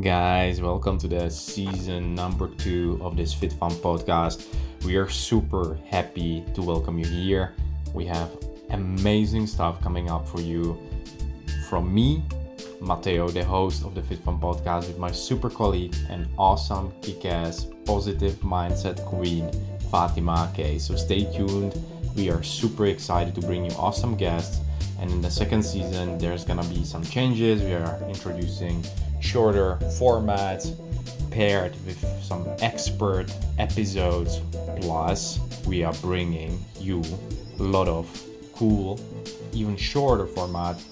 [0.00, 4.46] Guys, welcome to the season number two of this Fit Fun podcast.
[4.86, 7.52] We are super happy to welcome you here.
[7.92, 8.30] We have
[8.70, 10.78] amazing stuff coming up for you
[11.68, 12.24] from me,
[12.80, 17.26] Matteo, the host of the Fit Fun podcast, with my super colleague and awesome kick
[17.26, 19.50] ass positive mindset queen,
[19.90, 20.78] Fatima K.
[20.78, 21.78] So stay tuned.
[22.16, 24.60] We are super excited to bring you awesome guests.
[24.98, 27.60] And in the second season, there's gonna be some changes.
[27.62, 28.82] We are introducing
[29.20, 30.74] shorter formats
[31.30, 33.26] paired with some expert
[33.58, 34.40] episodes.
[34.80, 37.02] Plus, we are bringing you
[37.58, 38.08] a lot of
[38.54, 38.98] cool,
[39.52, 40.82] even shorter format,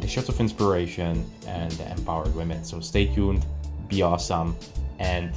[0.00, 2.64] the shots of inspiration and the empowered women.
[2.64, 3.44] So stay tuned,
[3.88, 4.56] be awesome,
[4.98, 5.32] and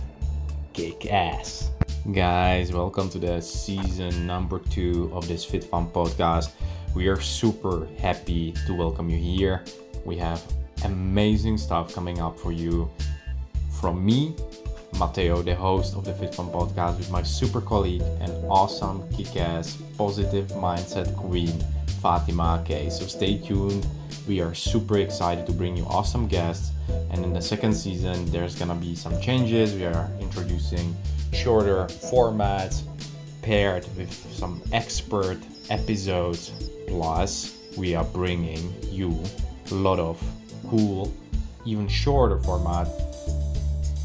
[0.73, 1.69] kick ass.
[2.11, 6.51] Guys, welcome to the season number two of this Fit Fun podcast.
[6.95, 9.63] We are super happy to welcome you here.
[10.05, 10.41] We have
[10.83, 12.89] amazing stuff coming up for you
[13.79, 14.35] from me,
[14.99, 19.35] Matteo, the host of the Fit Fun podcast, with my super colleague and awesome kick
[19.35, 21.53] ass positive mindset queen,
[22.01, 22.89] Fatima K.
[22.89, 23.85] So stay tuned.
[24.27, 26.71] We are super excited to bring you awesome guests.
[27.11, 29.73] And in the second season, there's gonna be some changes.
[29.73, 30.95] We are introducing
[31.33, 32.83] shorter formats
[33.41, 36.51] paired with some expert episodes.
[36.87, 39.21] Plus, we are bringing you
[39.71, 40.21] a lot of
[40.73, 41.13] cool,
[41.65, 42.87] even shorter format,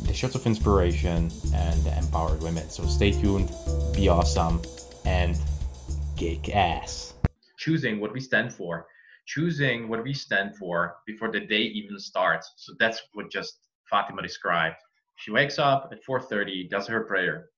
[0.04, 2.68] the shots of inspiration and the empowered women.
[2.68, 3.50] So stay tuned,
[3.94, 4.60] be awesome,
[5.06, 5.34] and
[6.16, 7.14] kick ass.
[7.56, 8.86] Choosing what we stand for,
[9.24, 12.52] choosing what we stand for before the day even starts.
[12.56, 14.76] So that's what just Fatima described.
[15.16, 17.48] She wakes up at 4:30, does her prayer,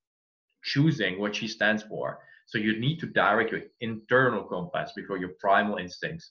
[0.62, 2.20] choosing what she stands for.
[2.47, 6.31] So you need to direct your internal compass before your primal instincts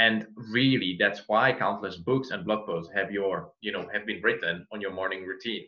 [0.00, 4.22] and really that's why countless books and blog posts have your you know have been
[4.22, 5.66] written on your morning routine.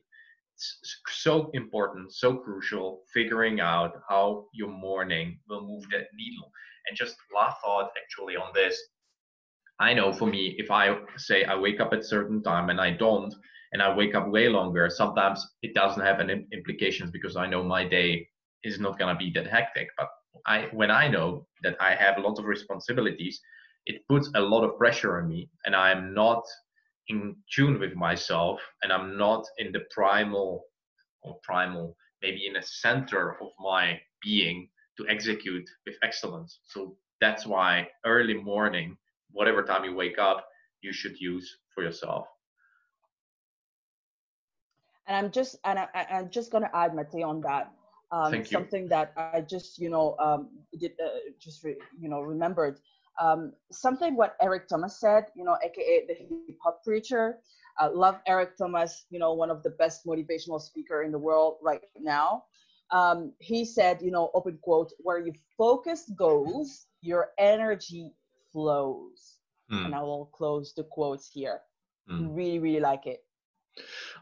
[0.56, 6.50] It's so important so crucial figuring out how your morning will move that needle.
[6.86, 8.76] And just last thought actually on this.
[9.78, 10.84] I know for me if i
[11.16, 13.34] say i wake up at a certain time and i don't
[13.72, 17.62] and i wake up way longer sometimes it doesn't have any implications because i know
[17.62, 18.10] my day
[18.68, 19.88] is not going to be that hectic.
[19.98, 20.08] But
[20.46, 21.28] i when i know
[21.64, 23.36] that i have a lot of responsibilities
[23.86, 26.42] it puts a lot of pressure on me and i'm not
[27.08, 30.64] in tune with myself and i'm not in the primal
[31.22, 36.60] or primal maybe in the center of my being to execute with excellence.
[36.64, 38.96] So that's why early morning
[39.30, 40.46] whatever time you wake up
[40.82, 42.26] you should use for yourself.
[45.06, 47.72] And i'm just and I, i'm just going to add Matthew on that.
[48.10, 48.56] Um, Thank you.
[48.56, 52.78] something that i just you know um, did uh, just re, you know remembered
[53.20, 57.38] um, something what Eric Thomas said, you know, aka the hip hop preacher.
[57.80, 61.56] Uh, love Eric Thomas, you know, one of the best motivational speaker in the world
[61.62, 62.44] right now.
[62.90, 68.12] Um, he said, you know, open quote, where your focus goes, your energy
[68.52, 69.38] flows.
[69.72, 69.86] Mm.
[69.86, 71.60] And I will close the quotes here.
[72.10, 72.36] Mm.
[72.36, 73.20] Really, really like it.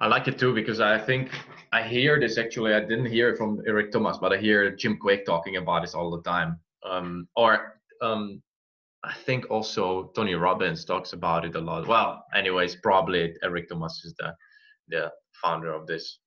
[0.00, 1.30] I like it too because I think
[1.72, 2.72] I hear this actually.
[2.72, 5.94] I didn't hear it from Eric Thomas, but I hear Jim Kwik talking about this
[5.94, 6.60] all the time.
[6.88, 8.40] Um, or um,
[9.02, 11.86] I think also Tony Robbins talks about it a lot.
[11.86, 14.34] Well, anyways, probably Eric Thomas is the
[14.88, 15.10] the
[15.42, 16.18] founder of this,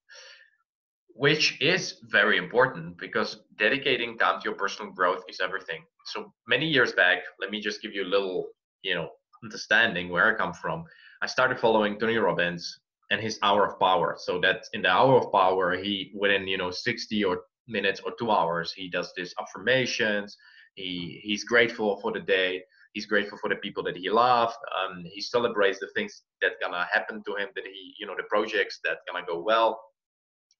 [1.09, 5.83] which is very important because dedicating time to your personal growth is everything.
[6.06, 8.47] So many years back, let me just give you a little,
[8.83, 9.09] you know,
[9.44, 10.85] understanding where I come from.
[11.22, 12.79] I started following Tony Robbins
[13.12, 14.16] and his hour of power.
[14.17, 18.13] So that in the hour of power, he within you know 60 or minutes or
[18.17, 20.38] two hours, he does these affirmations
[20.75, 22.63] he he's grateful for the day.
[22.94, 24.56] He's grateful for the people that he loved.
[24.79, 27.50] Um, he celebrates the things that gonna happen to him.
[27.56, 29.81] That he you know the projects that gonna go well,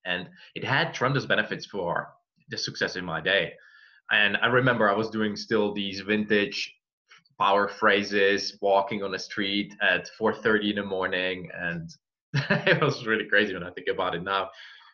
[0.06, 2.09] and it had tremendous benefits for
[2.50, 3.53] the success in my day.
[4.12, 6.73] And I remember I was doing still these vintage
[7.40, 11.90] power phrases, walking on the street at 4:30 in the morning, and
[12.34, 14.49] it was really crazy when I think about it now.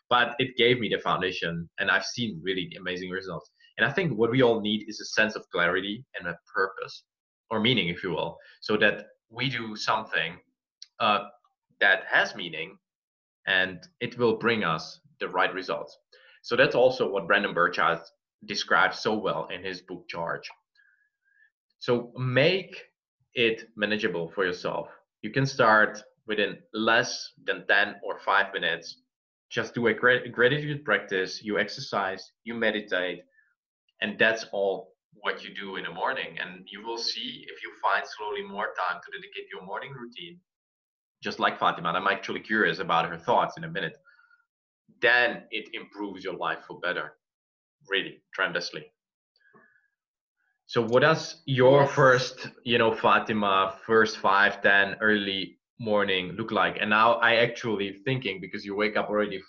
[0.10, 3.52] But it gave me the foundation, and I've seen really amazing results.
[3.80, 7.04] And I think what we all need is a sense of clarity and a purpose
[7.50, 10.34] or meaning, if you will, so that we do something
[11.00, 11.20] uh,
[11.80, 12.78] that has meaning
[13.48, 15.98] and it will bring us the right results.
[16.42, 18.00] So that's also what Brendon Burchard
[18.46, 20.50] describes so well in his book Charge.
[21.80, 22.84] So make
[23.36, 24.90] it manageable for yourself.
[25.22, 29.04] You can start within less than 10 or 5 minutes.
[29.50, 33.22] Just do a gratitude practice, you exercise, you meditate,
[34.01, 37.72] and that's all what you do in the morning and you will see if you
[37.81, 40.40] find slowly more time to dedicate your morning routine
[41.22, 43.98] just like Fatima, and I'm actually curious about her thoughts in a minute,
[45.01, 47.18] then it improves your life for better,
[47.90, 48.86] really, tremendously.
[50.68, 51.92] So what does your yes.
[51.92, 56.78] first, you know, Fatima, first five, ten early morning look like?
[56.80, 59.42] And now I actually thinking because you wake up already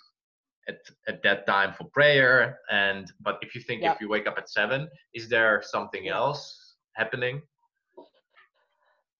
[0.67, 4.37] at, at that time for prayer and but if you think if you wake up
[4.37, 7.41] at seven, is there something else happening?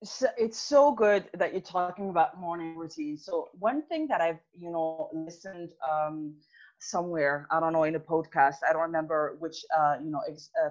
[0.04, 3.18] so it's so good that you're talking about morning routine.
[3.18, 6.34] So one thing that I've you know listened um,
[6.80, 10.50] somewhere, I don't know, in a podcast, I don't remember which uh, you know ex-
[10.64, 10.70] uh,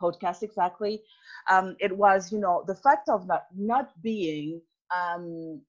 [0.00, 1.02] podcast exactly.
[1.50, 4.60] Um, it was you know the fact of not not being
[4.94, 5.60] um,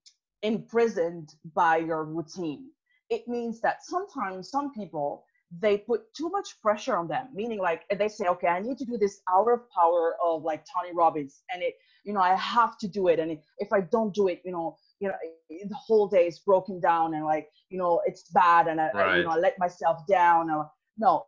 [0.42, 2.70] imprisoned by your routine.
[3.14, 5.24] It means that sometimes some people
[5.60, 8.84] they put too much pressure on them meaning like they say okay i need to
[8.84, 11.74] do this hour of power of like tony robbins and it
[12.04, 14.76] you know i have to do it and if i don't do it you know
[15.00, 15.14] you know
[15.50, 19.08] the whole day is broken down and like you know it's bad and I, right.
[19.08, 21.24] I you know i let myself down or, no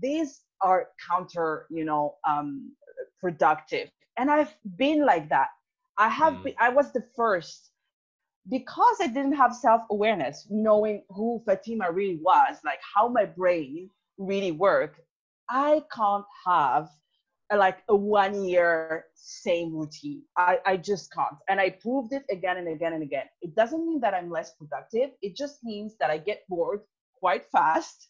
[0.00, 2.72] these are counter you know um
[3.20, 3.88] productive
[4.18, 5.48] and i've been like that
[5.98, 6.44] i have mm.
[6.44, 7.71] been i was the first
[8.48, 13.90] because I didn't have self awareness, knowing who Fatima really was, like how my brain
[14.18, 15.00] really worked,
[15.48, 16.88] I can't have
[17.50, 20.22] a, like a one year same routine.
[20.36, 21.36] I, I just can't.
[21.48, 23.26] And I proved it again and again and again.
[23.42, 26.80] It doesn't mean that I'm less productive, it just means that I get bored
[27.18, 28.08] quite fast.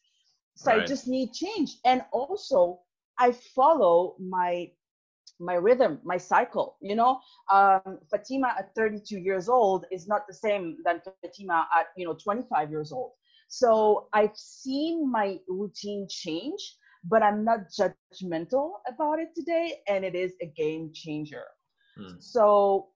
[0.54, 0.82] So right.
[0.82, 1.78] I just need change.
[1.84, 2.80] And also,
[3.18, 4.70] I follow my
[5.42, 6.76] my rhythm, my cycle.
[6.80, 11.86] You know, um, Fatima at 32 years old is not the same than Fatima at
[11.96, 13.12] you know 25 years old.
[13.48, 20.14] So I've seen my routine change, but I'm not judgmental about it today, and it
[20.14, 21.44] is a game changer.
[21.96, 22.14] Hmm.
[22.18, 22.88] So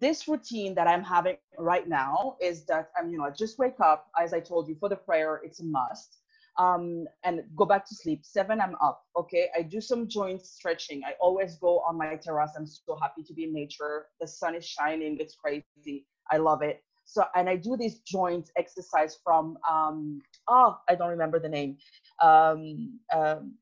[0.00, 3.80] this routine that I'm having right now is that I'm, you know, I just wake
[3.80, 4.08] up.
[4.20, 6.18] As I told you, for the prayer, it's a must
[6.58, 8.20] um, and go back to sleep.
[8.24, 9.02] Seven, I'm up.
[9.16, 9.48] Okay.
[9.56, 11.02] I do some joint stretching.
[11.04, 12.52] I always go on my terrace.
[12.56, 14.06] I'm so happy to be in nature.
[14.20, 15.18] The sun is shining.
[15.20, 16.06] It's crazy.
[16.30, 16.82] I love it.
[17.06, 21.76] So, and I do this joint exercise from, um, oh, I don't remember the name.
[22.22, 23.54] Um, um,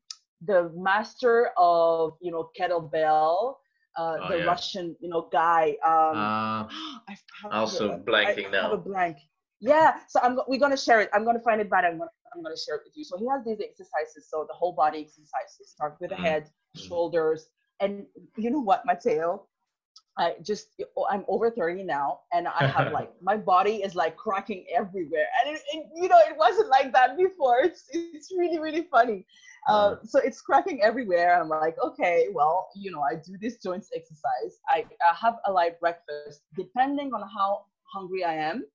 [0.45, 3.55] the master of, you know, kettlebell,
[3.97, 4.43] uh, oh, the yeah.
[4.45, 5.75] Russian, you know, guy.
[5.85, 8.59] Um, uh, also blanking I, now.
[8.59, 9.17] I have a blank.
[9.59, 11.09] Yeah, so I'm we're gonna share it.
[11.13, 13.03] I'm gonna find it, but I'm gonna I'm gonna share it with you.
[13.03, 14.27] So he has these exercises.
[14.29, 16.87] So the whole body exercises start with the head, mm-hmm.
[16.87, 17.47] shoulders,
[17.79, 18.05] and
[18.37, 19.45] you know what, Matteo?
[20.17, 20.67] I just
[21.09, 25.55] I'm over 30 now, and I have like my body is like cracking everywhere, and
[25.55, 27.59] it, it, you know it wasn't like that before.
[27.63, 29.25] It's it's really really funny.
[29.67, 31.41] Uh, so it's cracking everywhere.
[31.41, 34.59] I'm like, okay, well, you know, I do this joints exercise.
[34.67, 38.65] I, I have a light breakfast, depending on how hungry I am.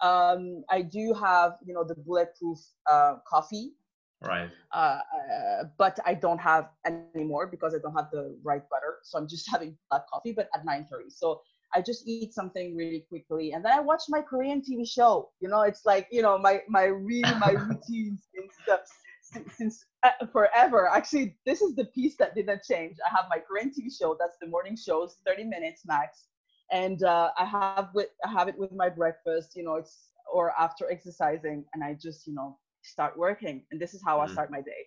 [0.00, 2.58] Um, I do have, you know, the bulletproof
[2.90, 3.72] uh, coffee.
[4.20, 4.50] Right.
[4.72, 6.70] Uh, uh, but I don't have
[7.14, 8.98] anymore because I don't have the right butter.
[9.02, 11.10] So I'm just having black coffee, but at 9:30.
[11.10, 11.40] So
[11.74, 15.30] I just eat something really quickly, and then I watch my Korean TV show.
[15.40, 18.80] You know, it's like you know my my really my routine since the,
[19.22, 20.88] since, since uh, forever.
[20.88, 22.96] Actually, this is the piece that didn't change.
[23.06, 24.16] I have my Korean TV show.
[24.18, 26.26] That's the morning shows, 30 minutes max
[26.70, 29.52] and uh, I have with I have it with my breakfast.
[29.56, 33.94] You know, it's or after exercising, and I just you know start working, and this
[33.94, 34.20] is how mm.
[34.20, 34.32] I mm-hmm.
[34.32, 34.82] start my day.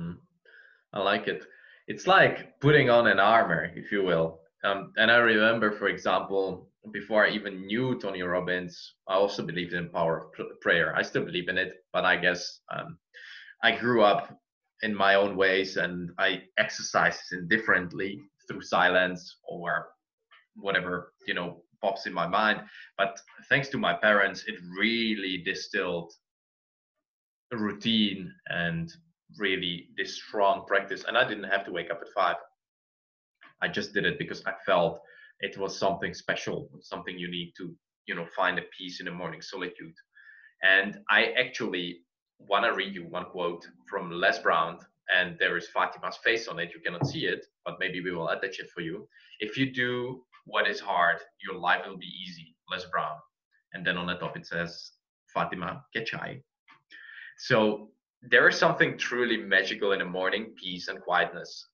[0.00, 0.16] Mm.
[0.92, 1.44] I like it.
[1.88, 4.40] It's like putting on an armor, if you will.
[4.64, 9.72] Um, and I remember, for example, before I even knew Tony Robbins, I also believed
[9.72, 10.94] in power of prayer.
[10.96, 12.98] I still believe in it, but I guess um,
[13.62, 14.36] I grew up
[14.82, 19.88] in my own ways and I exercise it differently through silence or
[20.56, 22.62] whatever you know pops in my mind.
[22.96, 26.12] But thanks to my parents it really distilled
[27.52, 28.92] a routine and
[29.38, 31.04] really this strong practice.
[31.06, 32.36] And i didn't have to wake up at five.
[33.60, 35.00] I just did it because i felt
[35.40, 37.74] it was something special something you need to
[38.06, 39.94] you know find a peace in the morning solitude.
[40.62, 42.00] And i actually
[42.38, 44.78] want to read you one quote from les brown
[45.14, 46.72] and there is fatima's face on it.
[46.74, 49.08] You cannot see it but maybe we will attach it for you.
[49.40, 52.54] If you do what is hard, your life will be easy.
[52.70, 53.16] Les Brown.
[53.74, 54.92] And then on the top it says
[55.32, 56.42] Fatima Kechai.
[57.38, 57.90] So
[58.22, 61.68] there is something truly magical in the morning peace and quietness,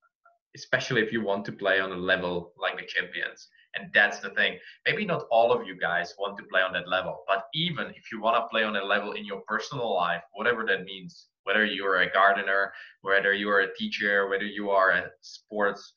[0.56, 3.48] especially if you want to play on a level like the champions.
[3.74, 4.58] And that's the thing.
[4.86, 8.10] Maybe not all of you guys want to play on that level, but even if
[8.10, 11.64] you want to play on a level in your personal life, whatever that means, whether
[11.64, 12.72] you're a gardener,
[13.02, 15.92] whether you are a teacher, whether you are a sports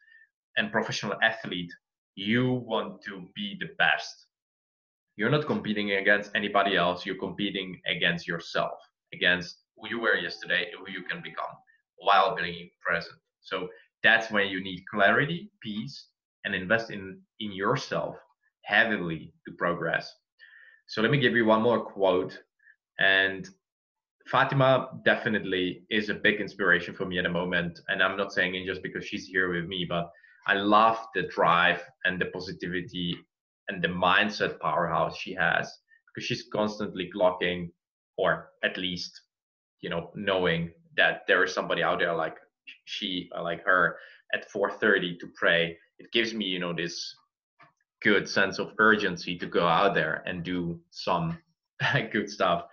[0.57, 1.71] and professional athlete,
[2.15, 4.27] you want to be the best
[5.21, 7.05] you're not competing against anybody else.
[7.05, 8.79] You're competing against yourself,
[9.13, 11.53] against who you were yesterday, who you can become
[11.97, 13.17] while being present.
[13.41, 13.67] So
[14.03, 16.07] that's when you need clarity, peace,
[16.45, 18.15] and invest in in yourself
[18.63, 20.11] heavily to progress.
[20.87, 22.37] So let me give you one more quote.
[22.99, 23.47] And
[24.27, 27.79] Fatima definitely is a big inspiration for me at the moment.
[27.89, 30.09] And I'm not saying it just because she's here with me, but
[30.47, 33.17] I love the drive and the positivity
[33.67, 35.71] and the mindset powerhouse she has
[36.07, 37.71] because she's constantly clocking
[38.17, 39.21] or at least
[39.81, 42.37] you know knowing that there is somebody out there like
[42.85, 43.97] she uh, like her
[44.33, 45.77] at 4:30 to pray.
[45.99, 47.15] It gives me you know this
[48.01, 51.37] good sense of urgency to go out there and do some
[52.11, 52.65] good stuff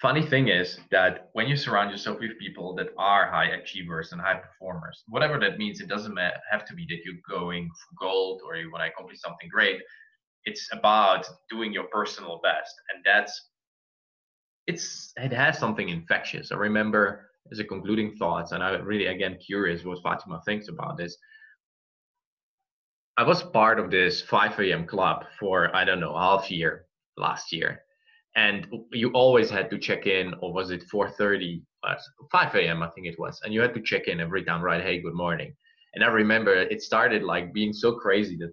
[0.00, 4.20] funny thing is that when you surround yourself with people that are high achievers and
[4.20, 6.16] high performers whatever that means it doesn't
[6.50, 9.80] have to be that you're going for gold or you want to accomplish something great.
[10.44, 13.50] It's about doing your personal best and that's
[14.66, 16.52] it's it has something infectious.
[16.52, 20.96] I remember as a concluding thoughts and i'm really again curious what fatima thinks about
[20.96, 21.16] this.
[23.16, 26.84] I was part of this 5 a.m club for i don't know half year
[27.16, 27.82] last year
[28.38, 31.94] and you always had to check in or was it 4.30 uh,
[32.30, 33.40] 5 a.m i think it was.
[33.42, 35.50] And you had to check in every time right hey good morning.
[35.94, 38.52] And i remember it started like being so crazy that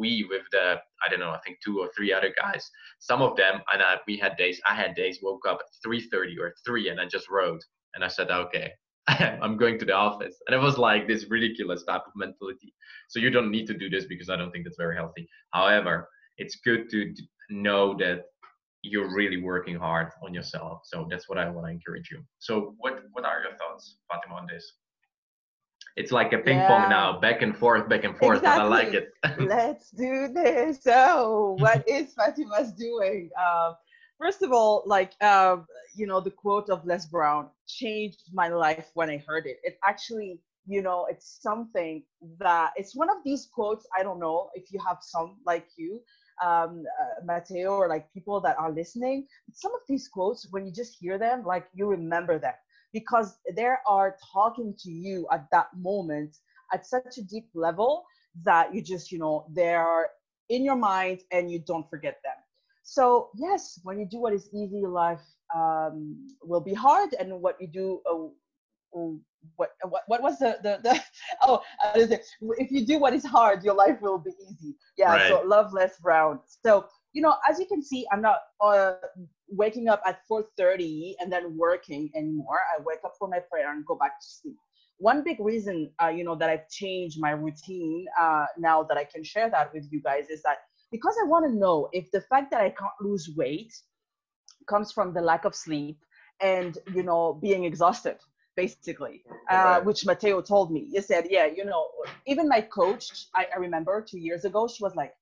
[0.00, 0.66] we with the
[1.02, 2.62] i don't know i think two or three other guys
[3.10, 6.38] some of them and I, we had days i had days woke up at 3.30
[6.42, 7.62] or 3 and i just wrote
[7.94, 8.68] and i said okay
[9.44, 10.36] i'm going to the office.
[10.46, 12.70] And it was like this ridiculous type of mentality.
[13.10, 15.24] So you don't need to do this because i don't think that's very healthy.
[15.58, 15.94] However
[16.38, 16.98] it's good to
[17.50, 18.18] know that
[18.90, 20.82] you're really working hard on yourself.
[20.84, 22.22] So that's what I want to encourage you.
[22.38, 24.72] So what what are your thoughts, Fatima, on this?
[25.96, 26.68] It's like a ping yeah.
[26.68, 28.68] pong now, back and forth, back and forth, exactly.
[28.68, 29.08] but I like it.
[29.38, 30.82] Let's do this.
[30.82, 33.30] So what is Fatima's doing?
[33.42, 33.74] Um,
[34.18, 35.56] first of all, like uh,
[35.94, 39.58] you know, the quote of Les Brown changed my life when I heard it.
[39.62, 42.02] It actually you know it's something
[42.38, 46.00] that it's one of these quotes i don't know if you have some like you
[46.44, 50.72] um, uh, Matteo or like people that are listening, some of these quotes, when you
[50.72, 52.52] just hear them, like you remember them
[52.92, 56.36] because they are talking to you at that moment
[56.72, 58.04] at such a deep level
[58.44, 60.08] that you just, you know, they're
[60.48, 62.34] in your mind and you don't forget them.
[62.82, 67.56] So yes, when you do what is easy, life um, will be hard, and what
[67.60, 68.98] you do uh,
[69.56, 71.00] what what what was the the, the
[71.42, 74.74] oh if you do what is hard your life will be easy.
[74.96, 75.28] Yeah right.
[75.28, 78.94] so love Les Brown so you know as you can see i'm not uh,
[79.48, 82.58] waking up at 4.30 and then working anymore.
[82.76, 84.56] I wake up for my prayer and go back to sleep.
[84.98, 89.04] One big reason uh, you know that i've changed my routine uh, now that i
[89.04, 90.58] can share that with you guys is that
[90.90, 93.74] because i want to know if the fact that i can't lose weight
[94.66, 95.98] comes from the lack of sleep
[96.40, 98.16] and you know being exhausted
[98.56, 100.88] basically, uh, which Matteo told me.
[100.90, 101.86] He said, yeah, you know,
[102.26, 105.12] even my coach, I, I remember two years ago, she was like,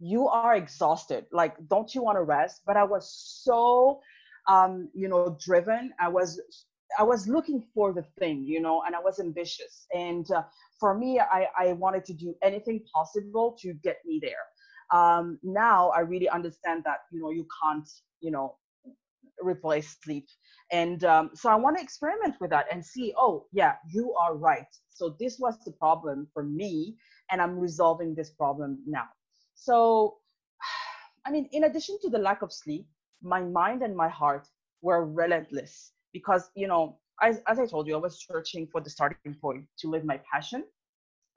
[0.00, 1.26] you are exhausted.
[1.32, 2.62] Like, don't you want to rest?
[2.66, 3.10] But I was
[3.44, 4.00] so,
[4.48, 5.92] um, you know, driven.
[6.00, 6.40] I was,
[6.98, 9.86] I was looking for the thing, you know, and I was ambitious.
[9.92, 10.42] And uh,
[10.80, 14.44] for me, I, I wanted to do anything possible to get me there.
[14.90, 17.88] Um, now I really understand that, you know, you can't,
[18.20, 18.56] you know,
[19.42, 20.26] replace sleep
[20.70, 24.36] and um, so I want to experiment with that and see, oh, yeah, you are
[24.36, 24.66] right.
[24.90, 26.96] So this was the problem for me,
[27.30, 29.04] and I'm resolving this problem now.
[29.54, 30.18] So,
[31.26, 32.86] I mean, in addition to the lack of sleep,
[33.22, 34.46] my mind and my heart
[34.82, 38.90] were relentless because, you know, as, as I told you, I was searching for the
[38.90, 40.64] starting point to live my passion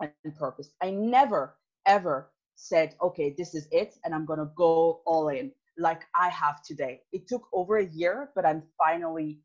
[0.01, 0.71] and purpose.
[0.81, 1.55] I never,
[1.87, 6.29] ever said, okay, this is it, and I'm going to go all in like I
[6.29, 7.01] have today.
[7.11, 9.39] It took over a year, but I'm finally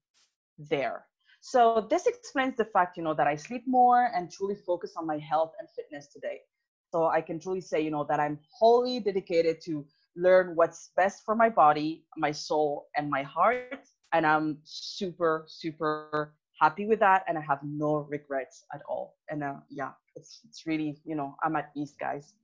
[0.59, 1.07] there.
[1.41, 5.07] So this explains the fact, you know, that I sleep more and truly focus on
[5.07, 6.41] my health and fitness today.
[6.93, 11.25] So I can truly say, you know, that I'm wholly dedicated to learn what's best
[11.25, 13.81] for my body, my soul, and my heart.
[14.13, 17.25] And I'm super, super happy with that.
[17.29, 19.15] And I have no regrets at all.
[19.29, 22.35] And uh, yeah, it's, it's really, you know, I'm at ease, guys.